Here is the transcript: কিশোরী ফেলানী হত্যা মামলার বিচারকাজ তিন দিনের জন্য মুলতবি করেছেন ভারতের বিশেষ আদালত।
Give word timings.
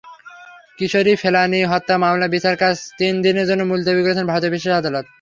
কিশোরী 0.77 1.13
ফেলানী 1.15 1.59
হত্যা 1.63 1.95
মামলার 1.97 2.33
বিচারকাজ 2.35 2.75
তিন 2.97 3.13
দিনের 3.21 3.47
জন্য 3.47 3.61
মুলতবি 3.63 4.01
করেছেন 4.03 4.25
ভারতের 4.27 4.53
বিশেষ 4.55 4.73
আদালত। 4.73 5.05